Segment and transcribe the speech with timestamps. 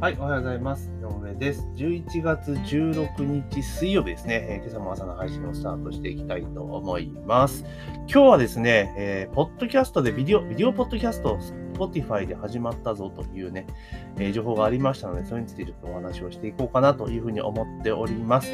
[0.00, 0.92] はい、おはようございます。
[1.02, 1.66] 井上です。
[1.74, 7.64] 11月16日水曜日ですね、えー今朝も朝の配信をスタートしていきたいと思います。
[8.06, 11.36] 今日はですね、えーポッドキャストでビデオ、ビデオポッドキャスト、
[11.74, 13.66] Spotify で始まったぞというね、
[14.18, 18.52] えー情報がありましたので、それについてちょっとお話をしていこうかなというふうに思っております。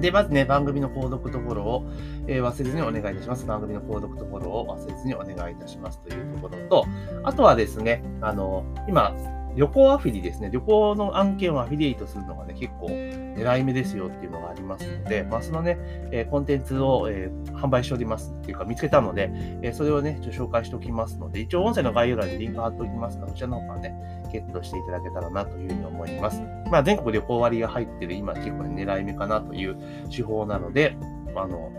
[0.00, 1.84] で、まずね、番組の購読とフォローを、
[2.28, 3.44] えー忘れずにお願いいたします。
[3.44, 6.86] 番組の購読とフォローを忘れずにお願いいたしますというところと、
[7.24, 9.16] あとはですね、あの、今、
[9.56, 15.78] 旅行アフィリですね、旅行の案件をアフィリエイトするのがね、結構狙い目ですよっていうのがありますので、まあ、そのね、
[16.10, 19.30] えコンテンツを、えー販売しておりますっていうか見つけたので、
[19.62, 23.94] えそれをね、ちょっと紹介しておきますので、一応音声の概要欄にリンク貼っておきますから、そちらの方からね、
[24.32, 26.42] ゲットしていただけたらなというふうに思います。
[26.70, 29.76] まあ、全国旅行割が入ってる今結構ね狙い目かなという
[30.14, 30.96] 手法なので、
[31.34, 31.70] あの、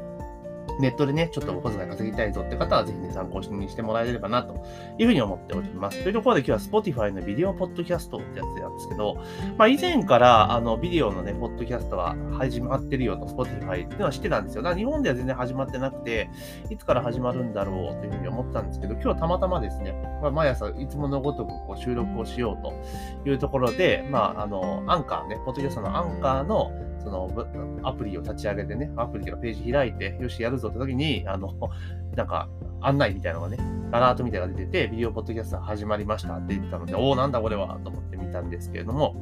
[0.80, 4.66] ネットでね、ちょっとお小遣い稼ぎたいぞって方は、ぜひね、参考にしてもらえればな、と
[4.98, 6.02] いうふうに思っております。
[6.04, 9.18] というところで今日は Spotify のビデオポッドキャストってやつなんですけど、
[9.58, 14.64] まあ以前から、あの、ビデオのね、ポッドキャストは始まってるよと、Spotify っていうのは知ってたんですよ。
[14.64, 16.30] だから日本では全然始まってなくて、
[16.70, 27.30] いつから始まるんだろうというふうに思ったんですけど、今日たまたまですね、まあ、毎朝いつものごとくこう収録をしようというところで、まあ、あの、アンカーね、ポッドキャストのアンカーの、その
[27.84, 31.54] アプリを立ち上げてね、アプリとかページ開いて、よし、やるぞって時に、あの、
[32.16, 32.50] なんか、
[32.82, 33.58] 案内みたいなのがね、
[33.92, 39.16] アラートみたいなのが出てて、ビデオポッドキャスト始まりましたって言ってたので、おお、なんだこれはと思って見たんですけれども、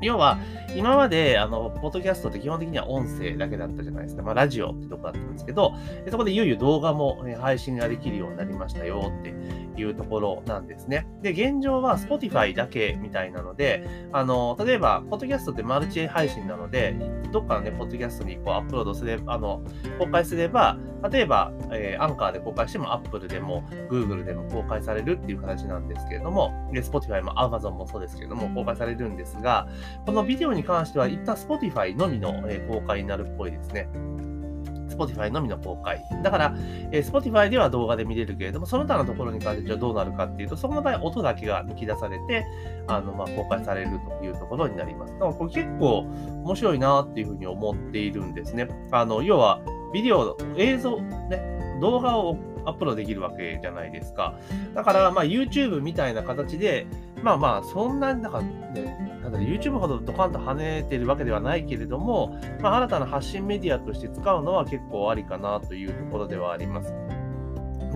[0.00, 0.38] 要は、
[0.74, 4.22] 今まで、あの、ポッドキャストって基本的には音声だけだったじゃないですか。
[4.22, 5.74] まあ、ラジオってとこだったんですけど、
[6.10, 9.34] そこでいよいよ動画も配信ができるようになりましたよって
[9.80, 11.06] いうところなんですね。
[11.22, 16.94] で、現状は Spotify だけみたいなので、あの、例えば、ポッドキャストってマルチ配信なので、
[17.32, 19.62] どっかのね、ポッドキャストにこうアップロードすれば、あの、
[19.98, 20.78] 公開すれば、
[21.10, 29.68] 例えば、えーアンカーで公開しても、Apple でも、Google でも公開されるっていう形なんですけれども、で、Spotify も Amazon もそうですけれども、公開されるんですが、
[30.06, 32.32] このビデオに関しては、一旦 Spotify のみの、
[32.68, 33.88] 公開になるっぽいですね。
[34.90, 36.04] Spotify のみの公開。
[36.22, 36.54] だから、
[36.92, 42.44] えー Spotify では動画で見れるけれども、その他のところに関してじゃあどうなるかっていうと、そこの場合、音だけが抜き出されて、
[42.86, 45.14] あの、まあ、公開されるというところになります。
[45.14, 46.00] だからこれ結構
[46.44, 48.68] 面白いなっていうふうに思っているんですね。
[48.90, 49.60] あの、要は、
[49.92, 54.34] ビデオ、映像、ね、動画をアップロードできるわけじゃないですか。
[54.74, 56.86] だから、まあ、YouTube みたいな形で、
[57.22, 66.92] まあまあ、そんなに、なんか、ね、ただ YouTube ほどドカンと跳ねてるわけではないけれども、まあ、新たな発信メディアとして使うのは結構ありかなというところではあります。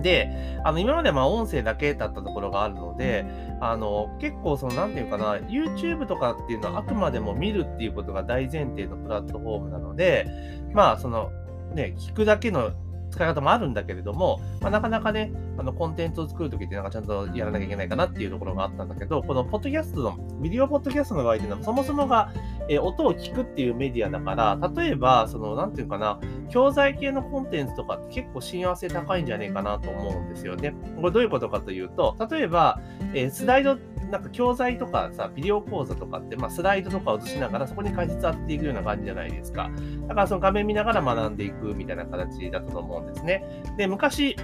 [0.01, 0.29] で、
[0.63, 3.25] あの、今までまあ音声だけだったところがあるので、
[3.59, 10.27] あの、結構その、なんていうかな、YouTube とかっていうのはあくまでも見るっていうことが大前提のプラットフォームなので、
[10.73, 11.31] まあ、その、
[11.73, 12.71] ね、聞くだけの
[13.09, 22.31] 使い方もあるんだけれども、まあ、なかなかね、あのコンテンツを作るときってなんかちゃんとやらなきゃいけないかなっていうところがあったんだけど、このポッドキャストの、ビデオポッドキャストの場合っていうのは、そもそもが、
[22.69, 30.75] えー音を聞くっていうメディアだから、例えば、その、なんていうかな、教材系のコンテンツとかって結構親和性高いんじゃねえかなと思うんですよね。
[30.97, 32.79] これどういうことかというと、例えば、
[33.13, 33.77] えースライド、
[34.11, 39.69] なんか教材とかさ、ビデオ講座とかって、まあ、スライドとかを映しながら、そこに解説当てていくような感じじゃないですか。
[40.07, 43.43] だからその画面見ながら学んでいくみたいな形だったと思うんですね。
[43.77, 44.35] で、昔、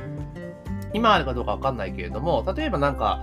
[0.94, 3.22] 今あるかどうかわかんないけれども、例えばなんか、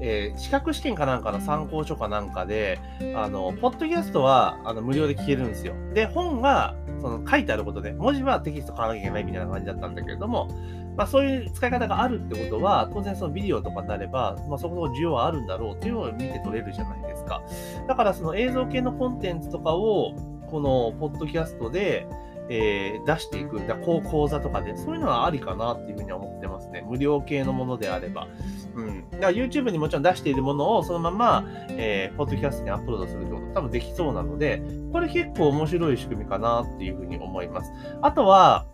[0.00, 2.78] えー資格試験かなんかの参考書かなんかで、
[3.14, 5.74] あの、ポッドキャストはあの無料で聞けるんですよ。
[5.94, 10.48] で、本がその書いてあることで、文字はテキスト買わなきゃいけないみたいな感じだったんだけれども、
[10.96, 17.42] まあそういう使い方があるってことは、当然そのビデオとかになれば、まあそこそこ需要はあるんだろうっていうのを見て取れるじゃないですか。
[17.86, 20.14] だからその映像系のコンテンツとかを、
[20.50, 22.06] このポッドキャストで、
[22.48, 26.39] えー出していく、だこう講座とかで、そういうのはありかなっていうふうには思って
[26.80, 26.86] ね。
[26.88, 28.28] 無料系のものであれば。
[28.74, 29.10] うん。
[29.10, 37.72] だから YouTube にもちろん出しているものをそのまま、えー、ポッドキャストにアップロードするってこと多分できそうなので、これ結構面白い仕組みかなっていうふうに思います。
[38.02, 38.66] あとは、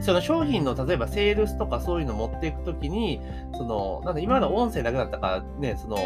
[0.00, 3.20] その商品の例えばセールスとかそういうの持っていくときに、
[3.54, 5.96] その、なんだ今まで音声だけだったからね、その、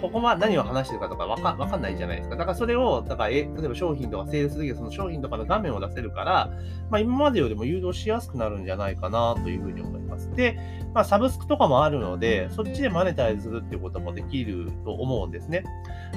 [0.00, 2.36] ここま何を話してるかとかわかわかんないじゃないですか。
[2.36, 6.50] だからそれを、だからえ例えば商品とかセールスできるその商品とかの画面を出せるから、
[6.90, 10.30] まあ今までよりも誘導しやすくなるんじゃないかなというふうに思います。
[10.34, 10.58] で、
[10.92, 15.64] まあサブスクとかもあるので、そっちでマネタイズするっていうこともできると思うんですね。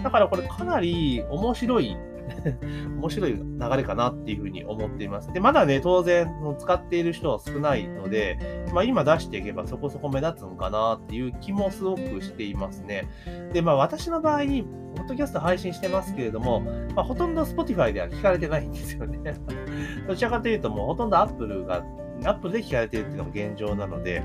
[0.04, 1.98] だからこれかなり面白い
[2.98, 3.44] 面白い流
[3.78, 5.32] れかなっていうふうに思っています。
[5.32, 6.28] で、まだね、当然、
[6.58, 13.08] 使っている人は少ないので、まあ今出していけばそこそこ目立つのかなっていう気もすごくしていますね。
[13.54, 14.64] で、まあ私の場合に、
[14.96, 16.62] ポッドキャスト配信してますけれども、
[16.96, 19.20] まあほとんど Spotify では聞かれてないんですよね。
[20.08, 21.84] どちらかというともうほとんど Apple が、
[22.24, 24.24] Apple で聞かれてるっていうのが現状なので、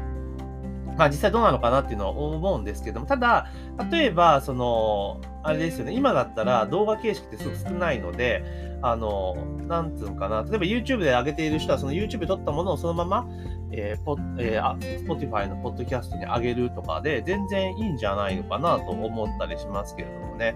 [0.97, 3.47] まあ実際どうなのかなっていうのは思うんですけども、ただ、
[3.91, 8.45] 例えば、その、あれですよね、今だったら動画形式ってすごく少ないので、
[8.83, 9.35] あの、
[9.67, 13.27] なんつうのかな、例えば YouTube で上げている人は、その YouTube で撮ったものをそのまま、
[13.73, 20.55] えーポえー、あ Spotify のポッドキャストに上げるとかで、全然いいんじゃないのかなと思ったりしますけれどもね。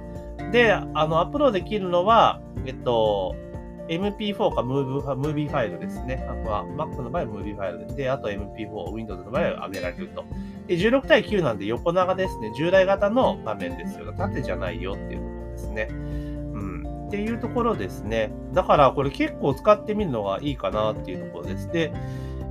[0.52, 3.34] で、あの、アップロードできるのは、えっと、
[3.88, 6.26] MP4 かムーブムービーファイルですね。
[6.28, 10.24] あとは Mac の場合はムービーファイルで、あと MP4、Windows の場合は上げられると。
[10.66, 12.52] で、16対9なんで横長ですね。
[12.56, 14.12] 従来型の画面ですよ。
[14.12, 15.88] 縦じゃないよっていうところですね。
[15.90, 17.06] うん。
[17.08, 18.30] っていうところですね。
[18.52, 21.70] だからこれ結構使ってみるのがいいかなっていうところです。
[21.70, 21.92] で、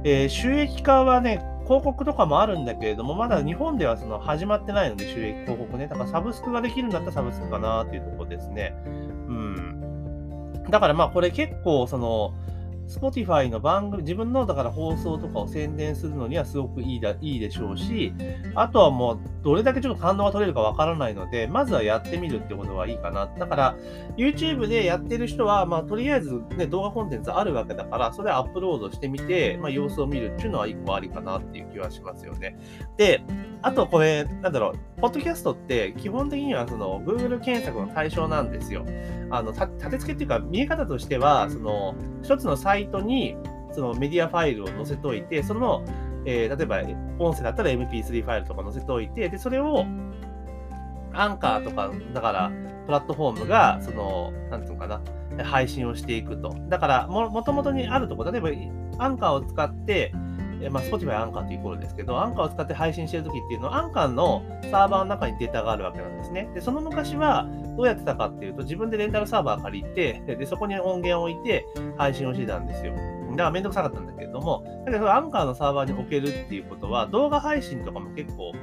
[0.04, 5.88] えー、収益化はね、広告とかもあるんだけれども、まだ日本ではその始まってないので、収益広告ね。
[5.88, 8.74] だからサブスクができるんだったらサブスクかなっていうところですね。
[9.28, 9.77] うん。
[10.70, 12.34] だからまあこれ結構その、
[12.88, 18.14] Spotify の番組、自分のだから放送とかを宣伝するのにはすごくいいだいいでしょうし、
[18.56, 23.28] あとはもうどれだけちょっと感動が取れるかわからないので、まずはやってみるってことはいいかな。
[23.28, 23.76] だから、
[24.16, 32.58] YouTube でやってる人は、まあ、とりあえず、ね、動画コンテンツあるわけだから、それアップロードしてみて、まあ、様子を見るっていうのは一個ありかなっていう気はしますよね。
[32.96, 33.22] で、
[33.62, 38.84] あとこれ、なんだろう、ポッドキャストって基本的にはその Google 検索の対象なんですよ。
[39.30, 43.38] あの、立て付けっていうか、見え方としては、その、一つのサイトに、
[43.74, 45.84] そのメディアファイルを載せといて、その、
[46.26, 46.82] えー、例えば
[47.20, 49.86] 音声だったら MP3 ファイルとか載せておいて、で、それを
[51.14, 52.52] アンカーとか、だから、
[52.88, 54.88] プラットフォームが、その、なんていうのか
[55.38, 56.56] な、配信をしていくと。
[56.70, 58.50] だから、も、もともとにあるとこ、例えば、
[58.98, 60.12] アンカーを使って、
[60.62, 66.50] えまあ、Spotify アンカーとイコールですけど、アンカーを使って配信してるときっていうのは、アンカーのサーバーの中にデータがあるわけなんですね。
[66.54, 71.66] で、その昔はどうやってたかっていうと、自分でレンタルサーバー借りて、で、そこに音源を置いて
[71.98, 72.94] 配信をしてたんですよ。
[72.94, 78.54] だからめんどくさかったんだけれども、だけどアンカーのサーバーに置けるっていうことは、動画配信とかも結構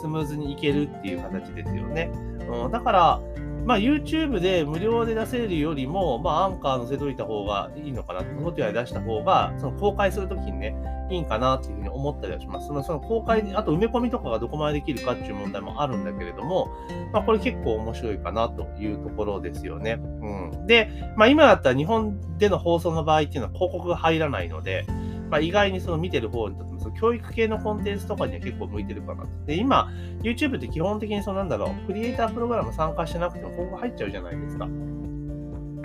[0.00, 2.10] スムーズにいけるっていう形ですよね。
[2.48, 3.20] うん、だから、
[3.64, 10.74] まあ、YouTube で無料で出せるよりも、まあ、アンカー載せといた方がいいのかな、Spotify 出した方が、その公開するときにね、
[11.10, 12.66] いいんかなっていうふうに思ったりはします。
[12.66, 16.68] そのその公開、あと埋め込みとかがどこまでできるかっていう問題もあるんだけれども、
[17.12, 19.98] まあ、これ結構面白いかなというところですよね。
[20.00, 20.66] うん。
[20.66, 24.86] で、まあ、今だったら日本での放送の場合っていうのは広告が入らないので、
[25.30, 29.90] まあ、意外にその見てる方にとってその教育系のコンテンツとかには結構向いてるかなで、今、
[30.22, 34.68] YouTube って基本的にそのなんだろう、クリエイタープログラム参加してなくても広告入っちゃうじゃないですか。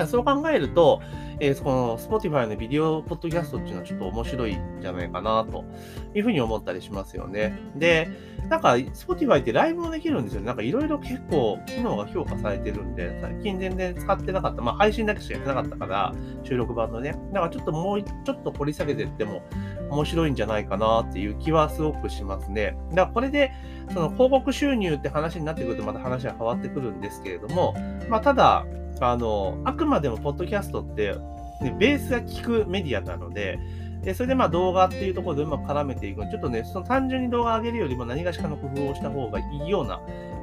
[0.05, 1.01] そう考えると、
[1.39, 5.65] えー、この Spotify のビデオポッドキャストっていうのはちょっと面白いんじゃないかなと
[6.13, 7.57] いうふうに思ったりしますよね。
[7.75, 8.09] で、
[8.49, 10.47] なんか Spotify ってライブもできるんですよね。
[10.47, 14.61] なんかいろいろ結構機能が評価されてるんで、最近全然使ってなかった。
[14.61, 16.13] まあ配信だけしかやってなかったから、
[16.43, 17.15] 収録版のね。
[17.33, 19.41] だかちょっともうちょっと掘り下げていっても
[19.89, 22.77] 面白いんじゃないかなっていう気はすごくしますね。
[22.91, 23.51] だからこれで、
[23.93, 27.75] その広告収入って話になってくるとまた話は変わってくるんですけれども、
[28.09, 28.65] まあただ、
[28.99, 31.15] あの、あくまでもポッドキャストって、
[31.61, 33.59] ね、ベースが効くメディアなので、
[34.03, 36.21] でそれでまあ動画っていうところでうまく絡めていく。
[36.29, 39.99] ちょっとね、その単純に動画上げるよりも何がしかの工夫をした方がいいような、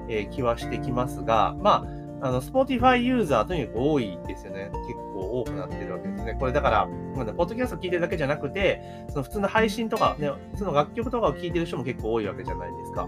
[0.08, 4.71] えー、気はしてきますが、まあ、あの、Spotify ユーザーとにかく多いですよね。
[4.87, 6.35] 結構多くなってるわけですね。
[6.41, 8.81] これだから、まだポッドキャスト聞いてるだけじゃなくて、
[9.11, 13.06] その普通の配信とか、ね、その楽曲とかを聴いてる人も結構多いわけじゃないですか。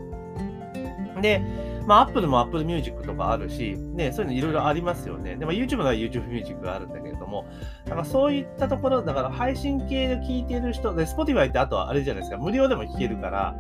[1.23, 1.41] で、
[1.87, 5.37] まあ、Apple も Apple Music とかあるし、ね、そういうのいろいろありますよね。
[5.37, 7.47] でも YouTube は YouTube Music があるんだけれども、
[7.87, 13.57] だかそういったところ、だから配信系で聞いてる人、で、Spotify ってあとはあれじゃないですか、無料でも聞けるから、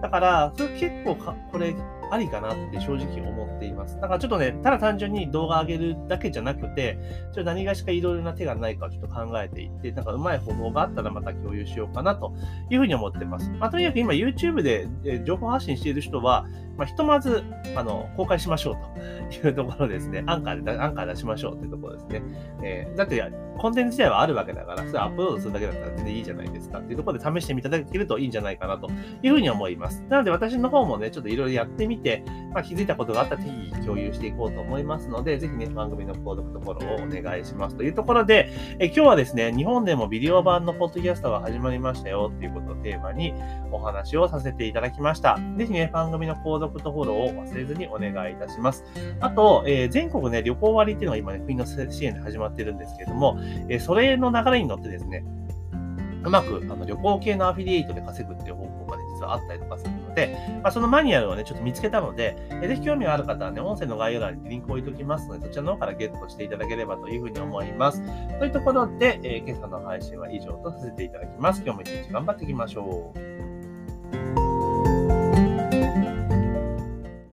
[0.00, 1.74] だから、それ結構か、これ、
[2.10, 3.96] ありかなって正直思っています。
[3.96, 6.98] だからちょっとね、ただ単純に動画上げるだけじゃなくて、
[7.34, 12.34] ちょっと何がしかいろいろな手がないかをちょっと考えていって、なんかうまい方法があったらまた共有しようかなと
[12.70, 13.50] いうふうに思ってます。
[13.50, 14.88] まあ、とにかく今 YouTube で
[15.24, 17.44] 情報発信している人は、まあ、ひとまず、
[17.76, 18.76] あの、公開しましょう
[19.32, 20.24] というところですね。
[20.26, 22.22] アンカーで、アンカー出しましょうっていうところですね。
[22.64, 23.22] えー、だって、
[23.58, 28.90] コンテンツ自体はあるわけだから、それアップロードするだけだったら全然いいじゃないですかっていうところで試してみいただけるといいんじゃないかなと
[29.22, 30.02] いうふうに思います。
[30.08, 31.99] なので私の方もね、ちょっといろいろやってみて、
[32.52, 43.34] まあ、気づいたことがあったら適宜共有していこうと思いますので、ぜひね、番組の購読とフォローをお願いしますというところで、え今日はですね、日本でもビデオ版のポッドキャストが始まりましたよっていうことをテーマに
[43.70, 45.38] お話をさせていただきました。
[45.56, 48.84] ぜひね、番組の購読とフォローを忘れずにお願いいたします。
[49.20, 53.38] あと、えー、全国ね、旅行割っていうのが今ね、国の支援で始まってるんですけれども、
[53.68, 55.24] え、それの流れに乗ってですね、
[56.24, 68.02] うまくあの旅行系のアフィリエイトで稼ぐっていう方法がね、実はあったりとかするので、まあ、そのマニュアルをね、ちょっと見つけたので、えぜひ興味がある方はね、音声の概要欄にリンクを置いておきますので、そちらの方からゲットしていただければというふうに思います。
[68.38, 71.62] というところで、えー、今朝の配信は以上とさせていただきます。
[71.64, 73.49] 今日も一日頑張っていきましょう。